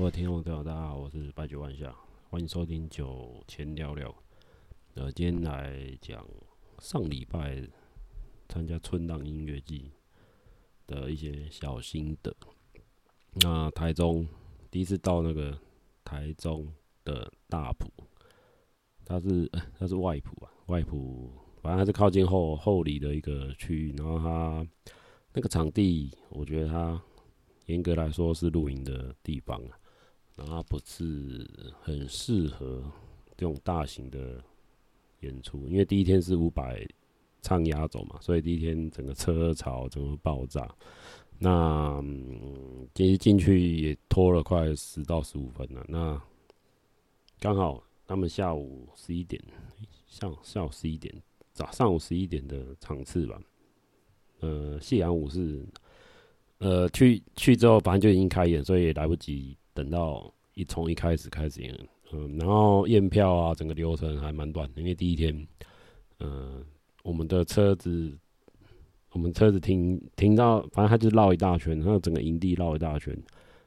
[0.00, 1.94] 各位听众朋友，大家好，我是白酒万夏，
[2.30, 4.10] 欢迎收听酒前聊聊。
[4.94, 6.26] 呃，今天来讲
[6.78, 7.62] 上礼拜
[8.48, 9.92] 参加春浪音乐季
[10.86, 12.34] 的一些小心得。
[13.42, 14.26] 那台中
[14.70, 15.54] 第一次到那个
[16.02, 16.66] 台中
[17.04, 17.92] 的大埔，
[19.04, 19.46] 它是
[19.78, 21.30] 它是外埔啊，外埔，
[21.60, 24.66] 反正它是靠近后后里的一个区域，然后它
[25.34, 26.98] 那个场地，我觉得它
[27.66, 29.76] 严格来说是露营的地方啊。
[30.40, 31.46] 然后不是
[31.82, 32.82] 很适合
[33.36, 34.42] 这种大型的
[35.20, 36.88] 演出，因为第一天是伍佰
[37.42, 40.66] 唱压轴嘛，所以第一天整个车潮整个爆炸。
[41.38, 45.84] 那、嗯、其实进去也拖了快十到十五分了。
[45.86, 46.20] 那
[47.38, 49.42] 刚好他们下午十一点，
[50.06, 51.14] 下午下午十一点，
[51.52, 53.38] 早上午十一点的场次吧。
[54.40, 55.62] 呃，夕阳武士，
[56.58, 59.54] 呃，去去之后反正就已经开演，所以也来不及。
[59.72, 61.78] 等到一从一开始开始验，
[62.12, 65.46] 嗯，然后验票啊，整个流程还蛮短，因为第一天，
[66.18, 66.64] 嗯，
[67.02, 68.12] 我们的车子，
[69.12, 73.16] 我们车子停停到，反正它就绕一大圈，然后整个营地绕一大圈，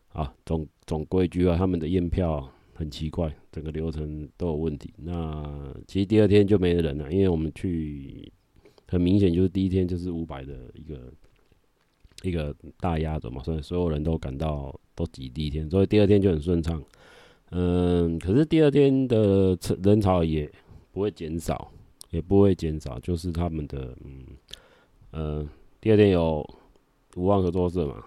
[0.09, 4.93] 啊，总总规矩啊，他们的验票很奇怪，整个流程都有问题。
[4.97, 8.31] 那其实第二天就没人了，因为我们去，
[8.87, 11.11] 很明显就是第一天就是五百的一个。
[12.23, 16.81] 一个大压轴嘛，所以所有人都感到都挤第一天，所以第二天就很顺畅。
[17.51, 20.49] 嗯，可是第二天的人潮也
[20.93, 21.69] 不会减少，
[22.11, 24.23] 也不会减少，就是他们的嗯
[25.11, 25.47] 呃，
[25.81, 26.43] 第二天有
[27.15, 28.01] 无望合作社嘛。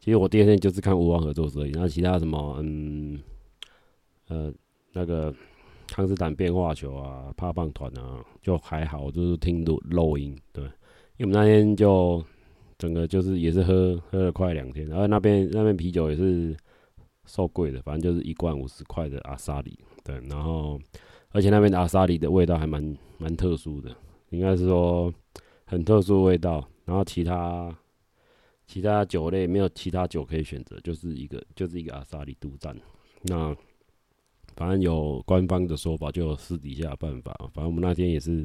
[0.00, 3.20] 其实我第二天就是看无望合作社而已，那其他什么嗯
[4.28, 4.50] 呃
[4.92, 5.32] 那个
[5.88, 10.34] 康斯坦变化球啊、帕棒团啊，就还好，就是听录录音。
[10.50, 10.64] 对，
[11.18, 12.24] 因为我们那天就。
[12.82, 16.52] 整个就是也是喝喝了快两天，然后那边那边啤酒也是
[17.26, 20.80] 受贵的，反正就是一罐五十块的阿萨里，对，然后
[21.30, 22.82] 而且那边的阿萨里的味道还蛮
[23.18, 23.94] 蛮特殊的，
[24.30, 25.14] 应该是说
[25.64, 27.72] 很特殊的味道，然后其他
[28.66, 32.76] 其他酒类没有其他酒可以选择，就是一个就是一个阿萨里独占。
[33.22, 33.54] 那
[34.56, 38.44] 反正有官方的说法，就有私底下的办法，反正我们那天也是，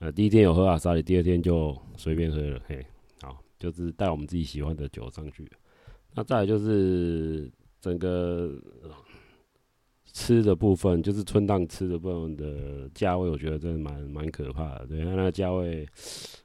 [0.00, 2.84] 呃，第一天有喝阿萨里，第二天就随便喝了，嘿。
[3.64, 5.50] 就是带我们自己喜欢的酒上去，
[6.12, 8.60] 那再来就是整个
[10.12, 14.86] 吃的部分，就是春档吃的部分的价位，我觉得真的蛮蛮可怕的。
[14.86, 15.88] 对，它那价位，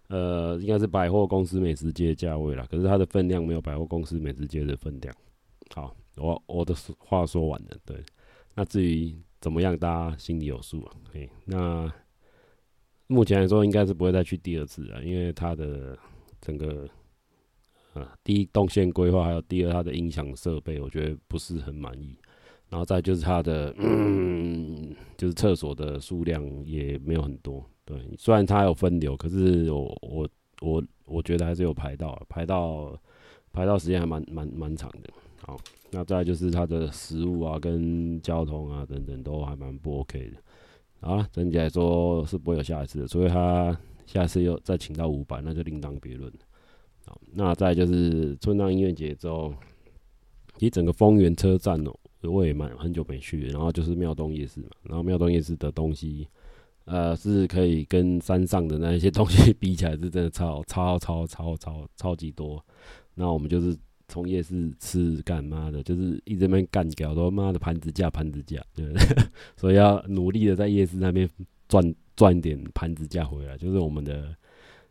[0.07, 5.13] 呃，应该是百货公司美食街价位啦，可是它的分量没有百货公司美食街的分量。
[5.75, 7.77] 好，我我的话说完了。
[7.85, 8.01] 对，
[8.55, 10.95] 那至于怎么样，大家心里有数啊。
[11.11, 11.91] 嘿，那
[13.07, 15.97] 目前来说，应该是不会再去第二次了，因为它的
[16.39, 16.89] 整个。
[18.23, 22.15] 第一动线规划，还有第二它的音响设备，我觉得不是很满意。
[22.69, 27.65] 然后再就是它的，嗯，就是厕所的数量也没有很多。
[27.83, 30.29] 对，虽然它有分流，可是我我
[30.61, 32.95] 我我觉得还是有排到，排到
[33.51, 35.09] 排到时间还蛮蛮蛮长的。
[35.41, 40.37] 好，那再就是它的食物啊，跟交通啊等等都还蛮不 OK 的。
[41.01, 46.31] 好了，整体来说是不会有下一次的，所以他下次又再请到五百，那就另当别论。
[47.33, 49.53] 那再就是春浪音乐节之后，
[50.57, 51.93] 其实整个丰原车站哦，
[52.23, 53.47] 我也蛮很久没去。
[53.47, 56.27] 然后就是庙东夜市嘛，然后庙东夜市的东西，
[56.85, 62.61] 呃，是可以跟山上的那一些东西 比起来，是真的超超超超超超级多。
[63.15, 63.77] 那我们就是
[64.07, 69.01] 从夜市吃干嘛的，就是一直边干掉，说妈的盘子价盘子价，对不对？
[69.55, 71.29] 所以要努力的在夜市那边
[71.67, 74.35] 赚赚点盘子价回来，就是我们的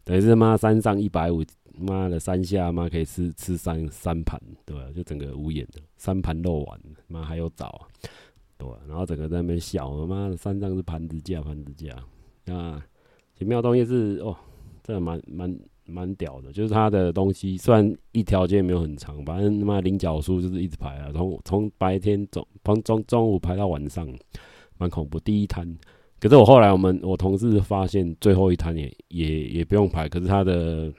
[0.05, 1.45] 等于是妈山上一百五。
[1.78, 4.84] 妈的，山下妈可以吃吃三三盘，对吧？
[4.94, 7.87] 就整个无眼的三盘肉丸，妈还有枣，
[8.56, 8.69] 对。
[8.89, 11.94] 然后整个在那边笑，妈的山上是盘子价，盘子价。
[12.44, 12.78] 那
[13.34, 14.37] 其实庙东西是哦，
[14.82, 24.08] 真的蛮蛮蛮屌的，就是它的东西虽然一条街没有很长，反正他妈领角数就是一直排啊，从从白天中从中中午排到晚上，
[24.79, 25.19] 蛮恐怖。
[25.20, 25.79] 第一摊，
[26.19, 30.93] 可是我后来我们我同事发现最后一摊也也也不用排，可是他的。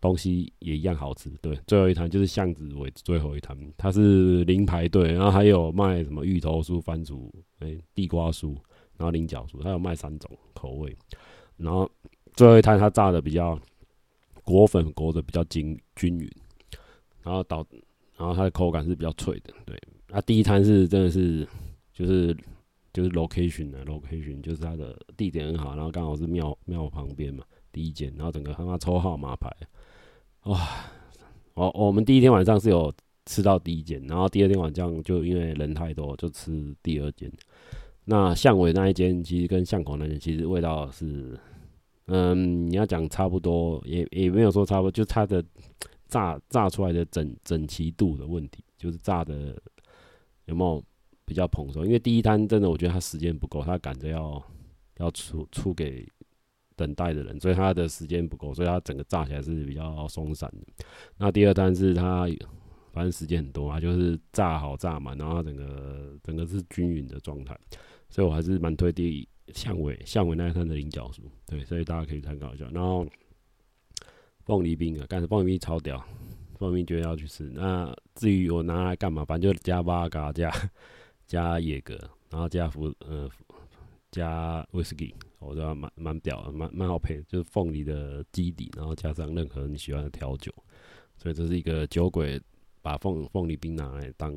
[0.00, 8.54] 东西也一样好吃，对，最后一摊就是巷子尾最后一摊，它是零排队，然后还有卖什么芋头酥、番薯、诶、地瓜酥，
[8.96, 10.96] 然后菱角酥，它有卖三种口味，
[11.56, 11.90] 然后
[12.34, 13.58] 最后一摊它炸的比较
[14.44, 16.30] 裹粉裹的比较均均匀，
[17.22, 17.66] 然后导，
[18.16, 19.76] 然后它的口感是比较脆的，对，
[20.08, 21.44] 那第一摊是真的是
[21.92, 22.32] 就是
[22.92, 29.50] 就是 location 的 location，就是它的地点很好，然后刚好是庙庙旁边嘛，第一间，然后整个他妈抽号码牌。
[30.44, 30.66] 哇，
[31.54, 32.92] 我我们第一天晚上是有
[33.26, 37.30] 吃到第一间，然后第二天晚上就因为人太多，就吃第二间。
[38.04, 41.38] 那巷尾那一间其实跟巷口那间其实味道是，
[42.06, 45.44] 嗯，你要讲差不多，也也没有说差不多，就它的
[46.06, 49.54] 炸炸出来的整整齐度的问题，就是炸的
[50.46, 50.82] 有没有
[51.26, 51.84] 比较蓬松。
[51.84, 54.42] 因为第一摊真的我觉得它时间不够，他赶着要
[54.96, 56.08] 要出出给
[56.78, 60.84] 等待的人，所以他的时间不够，所以他整个炸起来是比较松散的。
[61.18, 62.26] 那第二摊是他
[62.92, 67.58] 反正时间很多啊，就是炸好炸满，然后整个整个是均匀的状态。
[68.08, 72.66] 所以我还是蛮推荐巷尾巷尾那一摊的菱角酥，对，所以大家可以参考一下。
[72.72, 73.06] 然后
[74.46, 76.02] 凤梨冰啊，干凤梨冰超屌，
[76.58, 77.50] 凤梨冰绝对要去吃。
[77.50, 80.50] 那至于我拿来干嘛，反正就加八嘎加
[81.26, 81.98] 加野格，
[82.30, 83.28] 然后加福呃
[84.10, 90.52] 加威士忌，我觉得蛮蛮屌的，蛮蛮好配，就是凤梨的基底，然后加上任何你喜欢的调酒，
[91.16, 92.40] 所以这是一个酒鬼
[92.82, 94.34] 把凤凤梨冰拿来当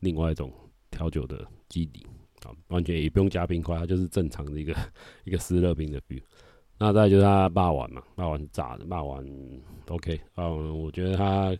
[0.00, 0.52] 另外一种
[0.90, 2.06] 调酒的基底
[2.44, 2.54] 啊。
[2.68, 4.74] 完全也不用加冰块，它就是正常的一个
[5.24, 6.22] 一个湿热冰的 feel。
[6.78, 9.24] 那再就是它霸王嘛，霸王炸的霸王
[9.88, 11.56] OK 啊，我觉得它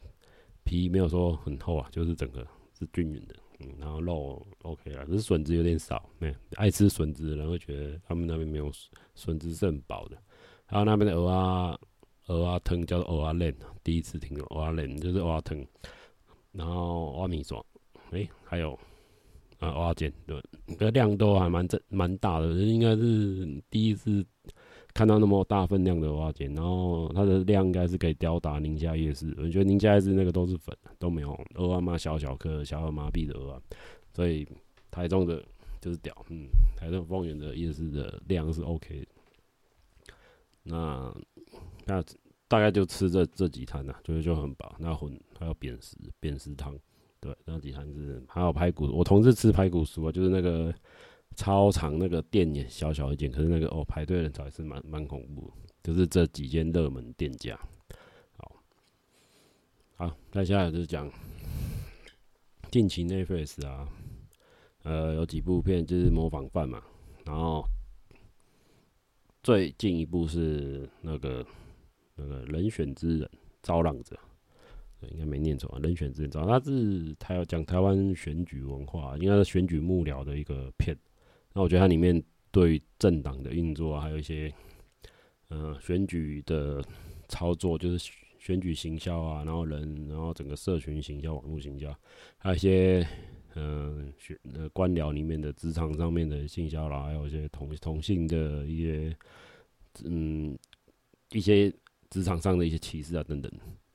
[0.65, 2.47] 皮没有说很厚啊，就是整个
[2.79, 3.35] 是均匀的，
[3.79, 8.71] 然后肉 OK 啊，只是笋子有点少，没爱吃笋子的人会觉得他们那边没有
[9.15, 10.17] 笋子是很薄的。
[10.67, 11.79] 还有那边的鹅啊，
[12.27, 15.67] 鹅啊汤叫做鹅啊链，第一次听到蚵仔链就是鹅啊汤，
[16.53, 17.59] 然后蚵仔面线，
[18.11, 18.79] 诶，还有。
[19.61, 24.23] 啊，蚵仔煎对，这量都还蛮正蛮大的，应该是第一次
[24.95, 29.35] 看到那么大分量的蚵仔煎，然后它的量应该是可以吊打宁夏夜市。
[29.37, 33.63] 我觉得宁夏夜市那个都是粉，都没有蚵仔嘛，小小颗、小儿麻痹的蚵仔，
[34.15, 34.47] 所以
[34.93, 35.45] 台中的
[35.81, 36.47] 就是屌，嗯，
[36.77, 39.07] 台中丰原的夜市的量是 OK 的。
[40.63, 41.15] 那
[41.85, 42.03] 那
[42.47, 44.77] 大概就吃这这几摊呐，就是就很饱。
[44.79, 46.73] 那混还有扁食扁食汤。
[47.21, 50.73] 对，那几摊是还有排骨，我同事吃排骨酥啊，就是那个
[51.35, 55.53] 超长那个店也小小一间，可是那个哦排队人潮还是蛮蛮恐怖，
[55.83, 57.59] 就是这几间热门店家。
[58.37, 58.57] 好，
[59.97, 61.11] 好，接下来就是讲
[62.71, 63.89] 近期 Netflix 啊，
[64.83, 66.83] 呃，有几部片就是模仿犯嘛，
[67.25, 67.65] 然后
[69.43, 71.47] 最近一部是那个
[72.17, 73.31] 那个人选之人
[73.63, 74.19] 招浪者。
[75.11, 80.97] 应该没念错啊，人选之人，他是他要讲台湾选举文化，应该是选举幕僚的一个片。
[81.55, 84.53] 那我觉得它里面对政党的运作啊，还有一些
[85.51, 86.85] 嗯、呃、选举的
[87.29, 91.97] 操作，就是选举行销啊，然后人，然后整个社群行销、网络行销，
[92.39, 93.07] 还有一些
[93.55, 99.17] 嗯选呃官僚里面的职场上面的行销啦，还有一些同同性的一些
[100.05, 100.59] 嗯
[101.31, 101.73] 一些
[102.11, 103.51] 职场上的一些歧视啊等等。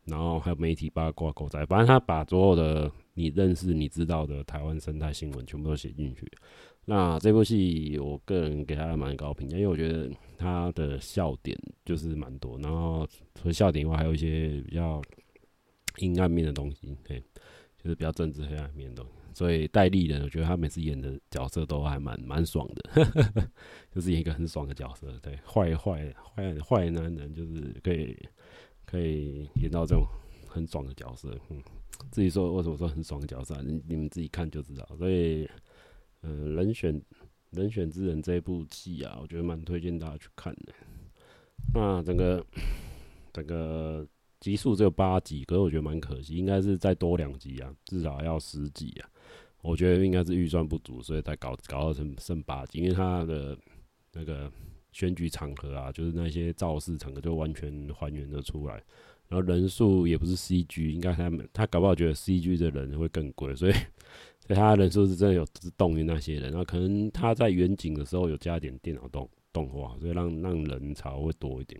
[0.05, 6.27] 然后还有媒体八卦狗仔，反正他把所有的你认识、你知道的台湾生态新闻全部都写进去。
[6.89, 11.55] 那这部戏，我个人给他蛮高评价，因为我觉得他的笑点
[11.85, 12.57] 就是蛮多。
[12.57, 14.99] 然后除了笑点以外，还有一些比较
[15.97, 17.19] 阴暗面的东西，对，
[17.77, 19.11] 就是比较政治黑暗面的东西。
[19.35, 23.05] 所以戴立忍，我觉得他每次演的角色都还蛮蛮爽的，
[23.93, 25.07] 就是演一个很爽的角色。
[25.21, 28.17] 对，坏坏坏坏男人就是可以。
[28.91, 30.03] 可以演到这种
[30.47, 31.61] 很爽的角色，嗯，
[32.11, 34.83] 至于说为什么说很爽的角色，你你们自己看就知道。
[34.97, 35.47] 所以，
[36.21, 37.01] 嗯、人选
[37.51, 40.73] 人选之人这部戏啊，我觉得蛮推荐大家去看的。
[41.73, 42.45] 那整个
[43.33, 44.07] 整个
[44.39, 49.09] 集数只有八集，可是我觉得蛮可惜，应该是再多两集啊，至少要十集啊。
[49.61, 53.57] 我觉得应该是预算不足，所以才搞搞到成剩八集，因为他的
[54.13, 54.51] 那个。
[54.91, 58.73] 选举场合啊，就是那些造势场合，就完全还原的出来。
[59.27, 63.73] 然后人数也不是 CG，应该他们他搞不好觉得 CG 的人会更贵，所以
[64.49, 65.45] 所以他人数是真的有
[65.77, 66.49] 动员那些人。
[66.49, 71.79] 然后可能他在远景的时候有加点电脑动动画，所以让让人潮会多一点。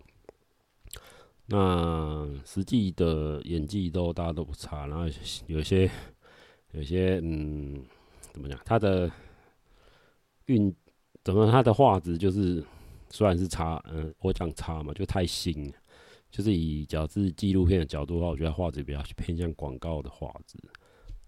[1.48, 5.06] 那实际的演技都大家都不差，然后
[5.48, 5.90] 有些
[6.74, 7.84] 有些嗯，
[8.32, 8.60] 怎么讲？
[8.64, 9.12] 他的
[10.46, 10.72] 运
[11.24, 12.64] 怎么他的画质就是。
[13.12, 15.74] 虽然是差，嗯、我讲差嘛，就太新，
[16.30, 20.60] 就是以假设纪录片的角度的话，我觉得画质比较偏向广告的画质。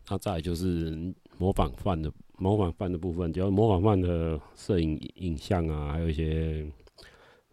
[0.07, 6.71] 那再就是模仿犯的模仿犯的部分，就是模仿犯的摄影影像啊，还有一些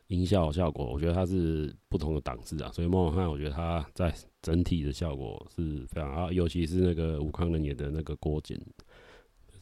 [0.08, 2.70] 音效效果，我觉得它是不同的档次啊。
[2.70, 8.60] 所以模仿犯，我觉得它在整体的效果是非常好，尤其是那个吴康仁演的那个郭检。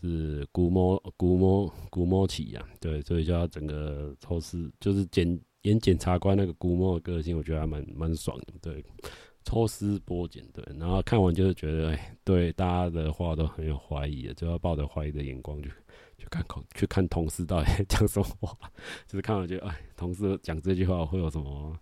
[0.02, 8.84] 是古摸古摸古摸起呀，对，所以叫他整个抽丝，就是检演检察官那个古摸的个性，我觉得还蛮蛮爽的，对。
[9.46, 15.70] 抽丝剥茧，对，然后看完就是觉得，哎，对大家的话都很有怀疑，就要抱着怀疑的眼光去
[16.18, 18.58] 去看口去看同事到底讲什么话，
[19.06, 21.78] 就是看完觉得，哎，同事讲这句话会有什么？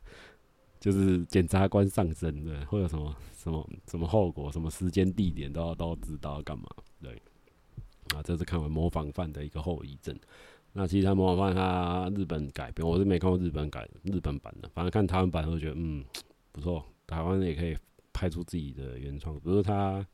[0.78, 6.66] 就是检察官上身的，会有什么什么什么后果，什么时间地点都要都知道干嘛？
[7.00, 7.14] 对，
[8.14, 10.14] 啊，这是看完《模仿犯》的一个后遗症。
[10.74, 16.04] 那其实他《模仿犯》他日本改编，我是没看过日本改日本版的，反正看台湾版，我觉得嗯
[16.52, 17.76] 不错，台湾也可以
[18.12, 20.06] 拍出自己的原创，比如他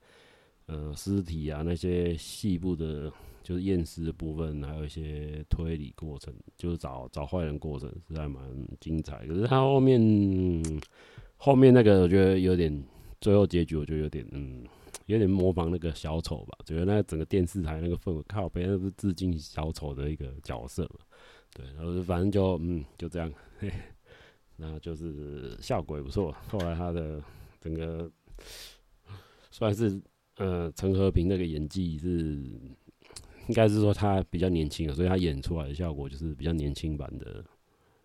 [0.66, 3.12] 呃尸体啊那些细部的。
[3.42, 8.44] 就是验尸的部分，还有一些推理过程，就是找找坏人过程，实在蛮
[8.78, 9.26] 精彩。
[9.26, 10.00] 可是他后面
[11.38, 12.84] 后面那个，我觉得有点
[13.18, 14.62] 最后结局，我觉得有点嗯，
[15.06, 16.58] 有点模仿那个小丑吧。
[16.66, 21.00] 觉得那整个电视台那个氛围，靠别人不是致敬小丑的一个角色嘛？
[21.54, 23.32] 对，然后反正就嗯就这样，
[24.60, 26.30] 那就是效果也不错。
[26.48, 27.20] 后来他的
[27.60, 28.08] 整个
[29.50, 30.00] 算是
[30.36, 32.38] 呃陈和平那个演技是。
[33.48, 37.44] 应该是说他比较年轻，所以他演出来的效果就是比较年轻版的，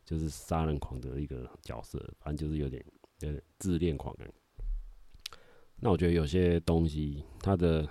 [0.04, 2.84] 就是杀人狂的一个角色，反正就是有点
[3.20, 4.16] 有点自恋狂。
[5.76, 7.88] 那我觉得有些东西它的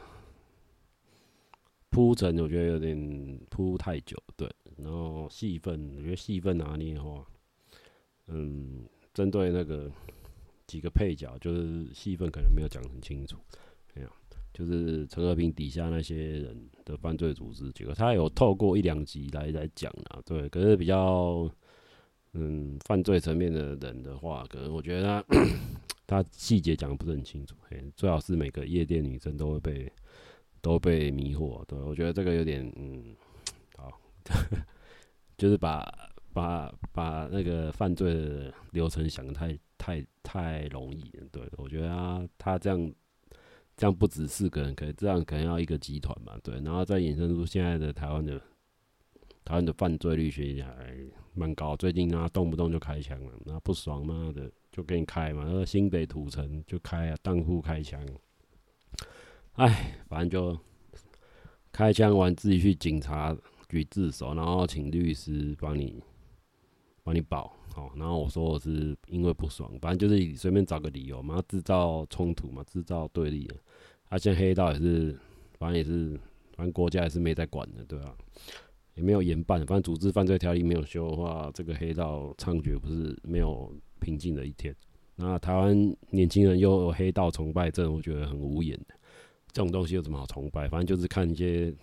[1.90, 4.50] 铺陈，我觉得有点铺太久，对。
[4.76, 7.24] 然后戏份，我觉得戏份拿捏的话，
[8.26, 9.90] 嗯，针对那个
[10.66, 13.36] 几个配角，就是戏份可能没有讲很清楚，
[13.94, 14.08] 没有。
[14.52, 21.50] 就是陈和平底下那些人的犯罪组织，结果他有透过一两集来来讲啊，对，可是比较
[22.34, 25.24] 嗯犯罪层面的人的话，可能我觉得他
[26.06, 29.92] 他细节讲的不是很清楚，嘿，最好是每个夜店女生都会被
[30.60, 33.16] 都被迷惑，对，我觉得这个有点嗯
[33.76, 33.90] 好，
[35.36, 35.84] 就是把
[36.34, 42.92] 把把那个犯罪的流程想的太太太容易了，对，我觉得他他这样。
[43.76, 46.38] 这样不止四个人，可以这样可能要一个集团嘛？
[46.44, 48.38] 对，然后再衍生出现在的台湾的
[49.44, 50.96] 台湾的犯罪率其实还
[51.34, 51.76] 蛮高。
[51.76, 55.42] 最近啊，动不动就开枪了，那不爽妈的就给你开嘛。
[55.44, 58.00] 那新北土城就开啊，当户开枪。
[59.54, 60.56] 哎，反正就
[61.72, 63.36] 开枪完自己去警察
[63.68, 66.00] 局自首，然后请律师帮你
[67.04, 67.54] 帮你保。
[67.72, 73.48] 好，然后我说我是因为不爽，反正就是随便找个理由嘛，制造冲突嘛，制造对立。
[74.08, 75.18] 啊、现在黑道也是，
[75.58, 76.18] 反正也是，
[76.56, 78.14] 反正国家也是没在管的，对吧、
[78.94, 84.72] 也没有严办，反正组织犯罪条例没有修的话，这个黑道猖獗不是没有平静的一天。
[85.16, 88.78] 那台湾年轻人又有黑道崇拜症，我觉得很无言。
[89.50, 90.68] 这种东西有什么好崇拜？
[90.68, 91.74] 反正就是看一些，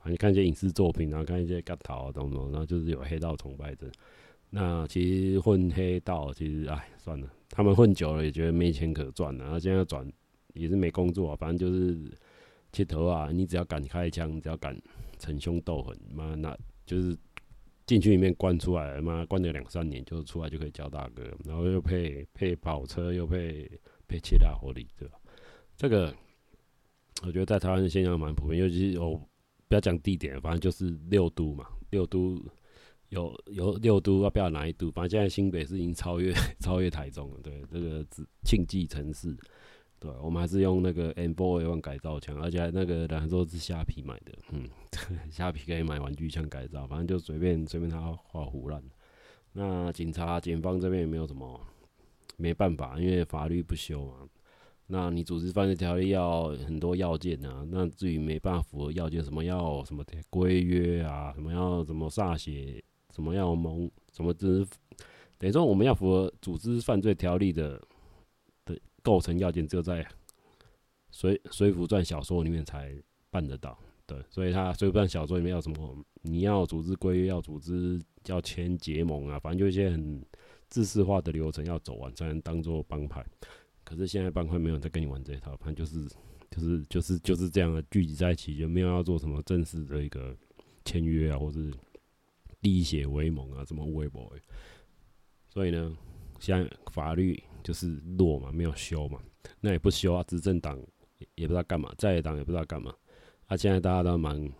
[0.00, 3.90] 反正看一些影视作品，然后看一些 gadget 啊，等等，然后就是有黑道崇拜症。
[4.56, 10.08] 那其实混黑道，其实哎，算了，他们混久了也觉得没钱可赚了，然后现在转
[10.52, 11.98] 也是没工作啊，反正就是
[12.70, 14.80] 切头啊，你只要敢开枪，只要敢
[15.18, 16.56] 逞凶斗狠，妈那
[16.86, 17.18] 就是
[17.84, 23.68] 进去里面关出来，妈关了两三年，就出来就可以叫大哥，然后又配配跑车，又配
[24.06, 25.18] 配切大火力，对吧？
[25.76, 26.14] 这个
[27.26, 29.16] 我觉得在台湾的现象蛮普遍，尤其是我
[29.66, 32.40] 不要讲地点，反正就是六都嘛，六都。
[33.14, 34.90] 有有六都，要不要哪一都？
[34.90, 37.38] 反正现在新北是已经超越 超越台中了。
[37.42, 38.04] 对，这个
[38.44, 39.36] 庆记城市，
[40.00, 44.68] 对，我们还是用那个 M4A1 改造枪，而且那个人说是虾皮买的，嗯，
[45.30, 48.82] 虾皮可以买玩具枪改造，反正就随便随便他画胡乱。
[49.52, 51.60] 那警察警方这边也没有什么，
[52.36, 54.28] 没办法，因为法律不修嘛。
[54.86, 62.82] 那你组织犯罪条例要很多要件啊，那至于没办法符合要件，什么要什么规约啊，什么要什么歃血。
[63.14, 63.88] 什么要蒙？
[64.12, 64.66] 什么只
[65.38, 67.80] 等于说我们要符合组织犯罪条例的
[68.64, 70.02] 的构成要件，只有在
[71.10, 72.92] 《水水浒传》小说里面才
[73.30, 73.78] 办得到。
[74.06, 75.96] 对，所以他《水浒传》小说里面要什么？
[76.22, 80.24] 你要组织规约，要组织要签结盟啊，反正就一些很
[80.70, 83.24] 制式化的流程要走完，才能当做帮派。
[83.84, 86.08] 可是现在帮派没有人在跟你玩这一套，反正就是
[86.50, 90.36] 就是就是就是这样的聚集在一起，就没有要做什么正式的一个
[90.84, 91.72] 签约啊，或是。
[92.64, 94.32] 滴血为盟啊，什么微博？
[95.46, 95.94] 所以呢，
[96.40, 99.20] 现在法律就是弱嘛，没有修嘛，
[99.60, 100.24] 那也不修啊。
[100.26, 100.80] 执政党
[101.34, 102.90] 也不知道干嘛，在野党也不知道干嘛。
[103.48, 104.50] 啊，现在大家都忙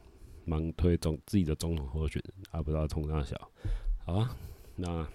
[0.45, 3.51] 忙推总自己的总统候选人，还不知道冲啥小。
[4.05, 4.37] 好啊，
[4.77, 5.09] 那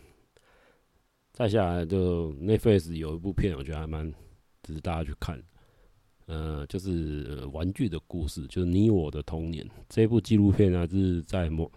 [1.31, 4.11] 再下来就 Netflix 有一部片，我觉得还蛮
[4.63, 5.39] 值得大家去看。
[6.25, 11.71] 呃，就是玩具的故事，就是你我的童年这部纪录片呢，是在某。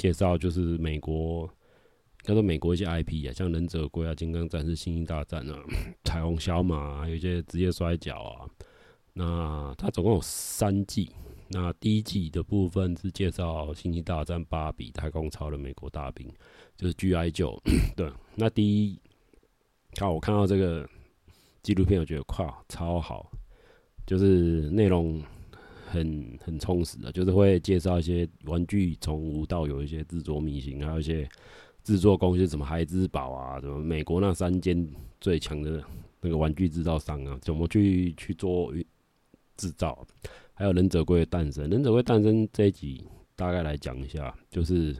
[0.00, 1.46] 介绍就是美国
[2.22, 5.62] 叫做美国一些 IP 啊，像忍者龟啊、金刚战士、星际大战啊、
[6.04, 8.48] 彩虹小马啊，有一些职业摔跤啊。
[9.12, 11.10] 那它总共有三季。
[11.48, 16.26] 那第一季的部分是介绍星际大战、芭比、太空超人、美国大兵，
[16.78, 17.30] 就是 G.I.
[17.30, 17.60] 九。
[17.94, 18.98] 对，那第一，
[19.98, 20.88] 好，我看到这个
[21.62, 23.30] 纪录片，我觉得哇，超好，
[24.06, 25.22] 就是内容。
[25.90, 31.28] 很很充实的，就是会介绍一些玩具从无到有，一些制作秘辛，还有一些
[31.82, 34.88] 制作工序，什么孩之宝啊，什么美国那三间
[35.20, 35.82] 最强的
[36.20, 38.72] 那个玩具制造商啊，怎么去去做
[39.56, 40.06] 制造，
[40.54, 41.68] 还有忍者龟的诞生。
[41.68, 43.04] 忍者龟诞生这一集
[43.34, 44.96] 大概来讲一下，就是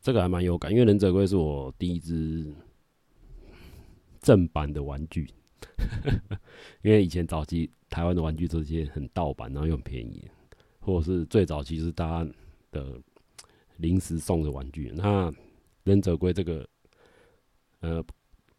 [0.00, 2.52] 这个还蛮有感，因为忍者龟是我第一只
[4.20, 5.30] 正版的玩具。
[6.82, 10.26] 因为以前早期台湾的玩具这些很盗版，然后又很便宜，
[10.80, 12.32] 或者是最早其实大家
[12.70, 12.98] 的
[13.76, 14.90] 临时送的玩具。
[14.94, 15.30] 那
[15.84, 16.66] 忍者龟这个，
[17.80, 18.02] 呃，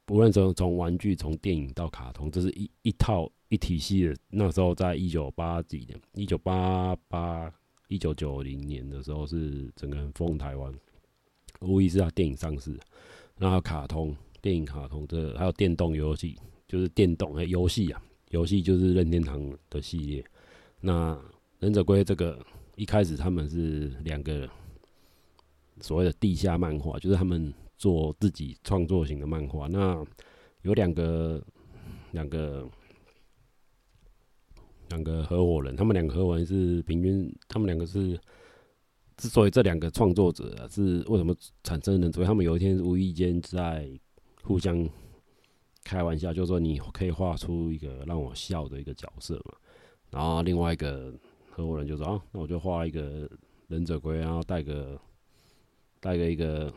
[0.06, 4.16] 不论从从玩具、从电影到卡通，这是一一套一体系的。
[4.30, 7.52] 那时候在一九八几年、一九八八、
[7.88, 10.72] 一九九零年的时候，是整个人疯台湾。
[11.62, 12.80] 无疑是他电影上市，
[13.38, 16.38] 然后卡通、电影、卡通这还有电动游戏。
[16.66, 18.02] 就是电动，游戏啊，
[18.34, 20.26] 游戏就是任天堂的系列。
[20.82, 21.16] 那
[21.60, 22.44] 忍者龟这个
[22.76, 24.50] 一开始他们是两个
[25.82, 29.68] 所谓的地下漫画，就是他们做自己创作型的漫画。
[29.68, 30.04] 那
[30.64, 31.40] 有两个
[32.12, 32.68] 两个
[34.90, 38.20] 两个合伙人，他们两个合伙人是平均，他们两个是
[39.16, 42.12] 之所以这两个创作者啊，是为什么产生的？
[42.12, 43.88] 所以他们有一天无意间在
[44.42, 44.90] 互相。
[45.84, 49.56] 开玩笑，就说你可以画出一个让我笑的一个角色嘛。
[50.10, 51.14] 然后另外一个
[51.50, 53.30] 合伙人就说：“啊，那我就画一个
[53.68, 55.00] 忍者龟，然后戴个
[56.00, 56.72] 戴个一个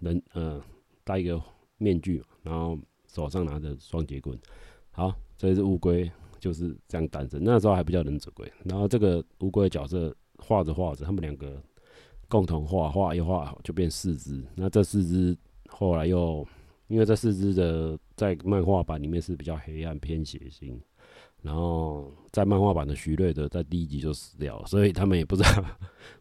[0.00, 0.60] 人，呃，
[1.04, 1.40] 戴一个
[1.78, 4.38] 面具，然后手上拿着双截棍。
[4.90, 7.40] 好，这只乌龟就是这样诞生。
[7.42, 8.52] 那时候还不叫忍者龟。
[8.64, 11.62] 然后这个乌龟的角色画着画着，他们两个
[12.28, 14.44] 共同画画一画就变四只。
[14.54, 15.36] 那这四只
[15.68, 16.46] 后来又。
[16.88, 20.78] 因为这四只的在漫画版里面是比较黑暗偏血腥，
[21.40, 25.50] 然后在漫画版的徐瑞德在第一集就死掉了，所以他们也不知道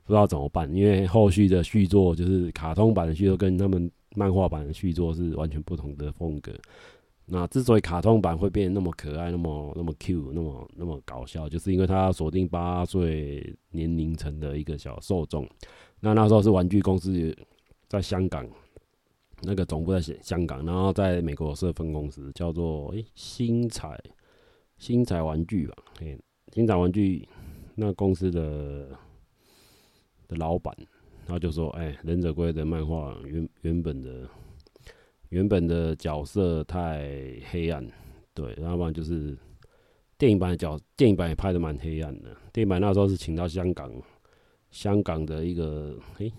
[0.05, 0.73] 不知道怎么办。
[0.73, 6.53] 因为后续的续作就是卡通版的续作跟他们漫画版的续作是完全不同的风格。
[7.25, 15.45] 那之所以卡通版会变得那么可爱、那么那么 Q、那么那么搞笑，就是因为它锁定八岁年龄层的一个小受众。
[15.99, 17.35] 那那时候是玩具公司
[17.89, 18.47] 在香港。
[19.41, 23.97] 那个总部在香港，然后在美国设分公司，叫做诶星彩
[24.78, 26.19] 星彩玩具吧，诶
[26.54, 27.28] 星彩玩具
[27.75, 28.89] 那公司的
[30.28, 30.75] 的老板，
[31.25, 34.30] 然后就说，哎，忍者龟的漫画原原本的
[35.30, 37.86] 原本的角色太黑暗，
[38.34, 39.38] 对，然后不然就是
[40.17, 43.89] 电影版的角，电影版也拍的蛮黑暗的，电影版那时候是请到香港
[44.69, 46.32] 香港的一个诶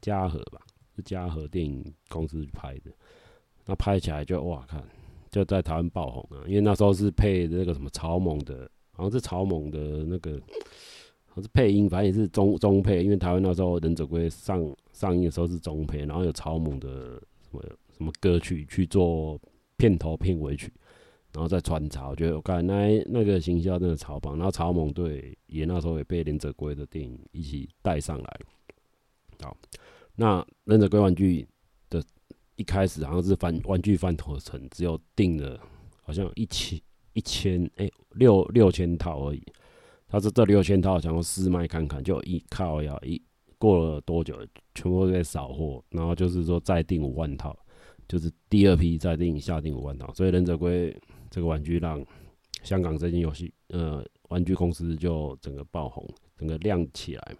[0.00, 0.60] 嘉禾吧。
[0.96, 2.90] 是嘉禾电影公司拍的，
[3.66, 4.82] 那拍起来就哇看，
[5.30, 6.42] 就在台湾爆红啊！
[6.46, 10.32] 因为那时候是配那个什么草蜢的，好像是草蜢的那个，
[11.26, 13.04] 好像是配音，反正也是中中配。
[13.04, 17.62] 因为台湾那时候忍者龟上上映的时候是中配，然后有草蜢的什么
[17.96, 19.40] 什么歌曲去做
[19.76, 20.72] 片头片尾曲，
[21.32, 22.08] 然后再穿插。
[22.08, 24.36] 我觉得我看那那个形象真的超棒。
[24.36, 28.40] 然后草蜢队也那时候也被忍者龟的电影一起带上来，
[29.40, 29.56] 好。
[30.20, 31.48] 那忍者龟玩具
[31.88, 32.04] 的
[32.56, 35.58] 一开始好像是翻玩具翻头层，只有订了
[36.02, 36.78] 好像一千
[37.14, 39.42] 一千哎六六千套而已。
[40.06, 43.18] 他说这六千套想要试卖看看，就一靠要一
[43.56, 47.56] 过了多久，全部都在扫货，然后就是说再订五万套，
[48.06, 50.94] 就是第二批再订下订五万套，所以忍者龟
[51.30, 52.04] 这个玩具让
[52.62, 56.06] 香港这间游戏呃玩具公司就整个爆红，
[56.36, 57.36] 整个亮起来。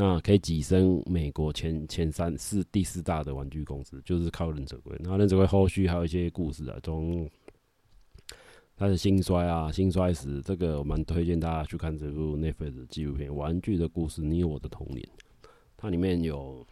[0.00, 4.96] 那可以跻身美国前前三四第四大的玩具公司，就是靠忍者龟。
[5.00, 7.28] 那忍者龟后续还有一些故事啊，从
[8.76, 15.02] 他的兴衰啊，兴衰史，这个我蛮推荐大家去看这部 Netflix 纪录片《玩具的故事：你我的童年》。
[15.76, 16.64] 它里面有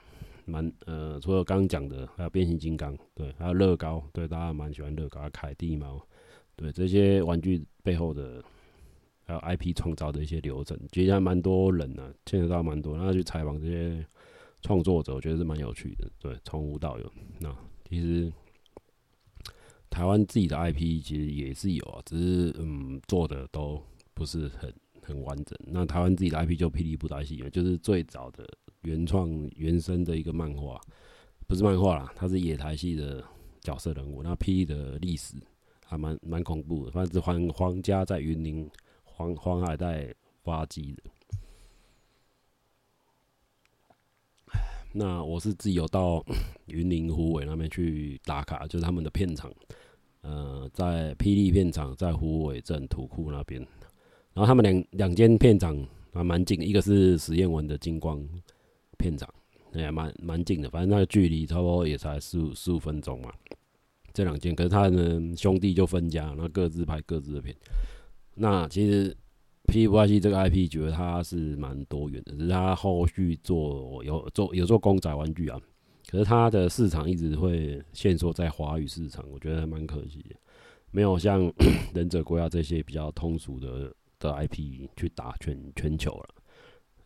[0.44, 6.00] 蛮呃，除了刚讲的，还有变形金刚，对，还有乐高，对，大家蛮喜欢乐高，凯蒂猫，
[6.54, 8.40] 对，这些玩具背后的。
[9.26, 14.06] 还有 IP 创造的一些流程，其实还蛮多人呢、啊，牵扯到蛮多，然后去采访这些
[14.62, 16.08] 创作者，我觉得是蛮有趣的。
[16.20, 17.12] 对，从无到有。
[17.40, 17.54] 那
[17.88, 18.32] 其实
[19.90, 23.82] 台湾自己的 IP 其实也是有啊，只是嗯做的都
[24.14, 25.58] 不是很很完整。
[25.66, 28.46] 那台湾自己的 IP 就霹雳布袋戏，就是最早的
[28.82, 30.80] 原创原生的一个漫画，
[31.48, 33.24] 不是漫画啦，它是野台戏的
[33.60, 34.22] 角色人物。
[34.22, 35.34] 那霹雳的历史
[35.84, 38.70] 还蛮蛮恐怖的，反正是皇皇家在云林
[39.16, 41.02] 黄黄海带发迹的。
[44.92, 46.22] 那我是自己有到
[46.68, 49.50] 云林湖尾那边去打卡，就是他们的片场，
[50.20, 53.61] 呃，在霹雳片场在湖尾镇土库那边，
[54.35, 55.74] 然后他们两两间片场
[56.12, 58.22] 还蛮近，一个是史艳文的金光
[58.98, 59.29] 片场，
[59.72, 63.33] 也蛮蛮近的，反正那个距离差不多也才十五十五分钟嘛。
[64.12, 67.55] 这两间，可是他们兄弟就分家，然后各自拍各自的片。
[68.37, 69.16] 那其实。
[69.68, 75.61] P Y C 这个 IP，觉得它是蛮多元的，只是它后续做有做有做公仔玩具啊，
[76.09, 80.37] 可是它的市场一直会限缩在华语市场，我觉得还蛮可惜的，
[80.92, 81.53] 没有像
[81.92, 86.29] 忍者龟啊这些比较通俗的的 IP 去打全全球了。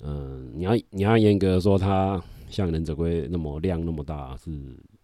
[0.00, 4.50] 嗯，你要你要严格说，它像忍者龟那么量那么大是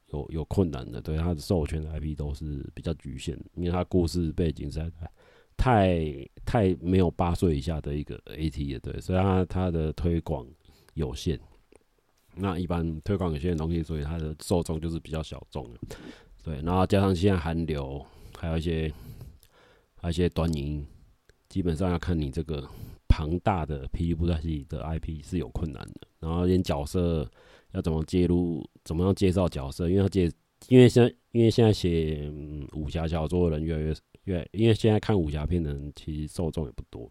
[0.08, 4.90] 有有困难的，对它的授权的 IP 都是比较局限，因为它故事背景实在
[5.56, 6.28] 太。
[6.46, 10.46] 太没有八岁以下的一个 AT 的，对，所以它它的推广
[10.94, 11.36] 有限。
[12.36, 15.68] 那一般推广有限的东西，所以它的受众就是比较小众，
[16.44, 16.62] 对。
[16.62, 18.00] 然后加上现在韩流，
[18.38, 18.88] 还有一些
[19.96, 20.86] 还有一些短影，
[21.48, 22.64] 基本上要看你这个
[23.08, 26.06] 庞大的霹雳布袋戏的 IP 是有困难的。
[26.20, 27.28] 然后连角色
[27.72, 30.30] 要怎么介入，怎么样介绍角色，因为他介
[30.68, 32.30] 因为现在因为现在写
[32.74, 33.92] 武侠小说的人越来越
[34.26, 37.08] 对，因为现在看武侠片的人其实受众也不多，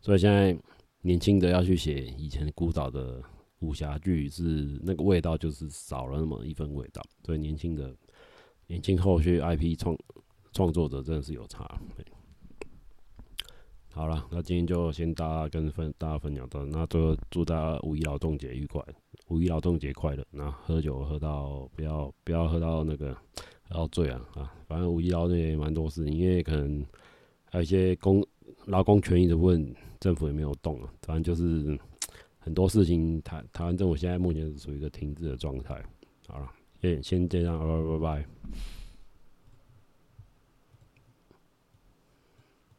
[0.00, 0.56] 所以现在
[1.00, 3.20] 年轻的要去写以前古早的
[3.58, 7.02] 武侠剧，是那个味道就是少了那么一分味道。
[7.24, 7.92] 所以年轻的
[8.68, 9.98] 年轻后续 IP 创
[10.52, 11.68] 创作者真的是有差。
[13.90, 18.80] 好了，那今天就先大家跟分大家分享到，那最后祝大家五一劳动节愉快，
[19.26, 20.24] 五一劳动节快乐。
[20.30, 23.18] 那喝酒喝到不要不要喝到那个。
[23.72, 26.84] 然后醉啊啊，反正五一劳动也蛮多事情，因为可能
[27.46, 28.22] 还有一些工
[28.66, 30.92] 劳工权益的部分，政府也没有动啊。
[31.00, 31.78] 反正就是
[32.38, 35.82] 很多事情，台台湾政府现在目前是处于一个停滞的状态。
[36.28, 36.50] 好了，
[36.82, 38.81] 先先这样，拜拜拜拜。